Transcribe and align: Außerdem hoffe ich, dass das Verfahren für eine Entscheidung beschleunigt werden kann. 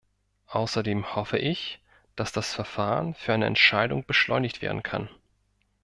Außerdem 0.47 1.15
hoffe 1.15 1.37
ich, 1.37 1.79
dass 2.15 2.31
das 2.31 2.55
Verfahren 2.55 3.13
für 3.13 3.33
eine 3.33 3.45
Entscheidung 3.45 4.03
beschleunigt 4.03 4.63
werden 4.63 4.81
kann. 4.81 5.09